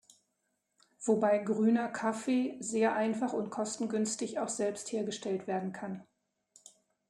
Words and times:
Wobei 1.03 1.37
grüner 1.37 1.87
Kaffee 1.87 2.57
sehr 2.59 2.95
einfach 2.95 3.33
und 3.33 3.51
kostengünstig 3.51 4.39
auch 4.39 4.49
selbst 4.49 4.91
hergestellt 4.91 5.45
werden 5.45 5.73
kann. 5.73 6.03